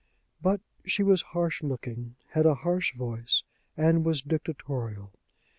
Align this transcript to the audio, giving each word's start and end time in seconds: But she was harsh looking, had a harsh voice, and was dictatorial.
But 0.41 0.61
she 0.83 1.03
was 1.03 1.21
harsh 1.21 1.61
looking, 1.61 2.15
had 2.29 2.47
a 2.47 2.55
harsh 2.55 2.95
voice, 2.95 3.43
and 3.77 4.03
was 4.03 4.23
dictatorial. 4.23 5.11